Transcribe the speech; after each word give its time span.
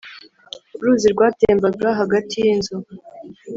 uruzi 0.81 1.07
rwatembaga 1.13 1.87
hagati 1.99 2.33
yinzu 2.45 2.75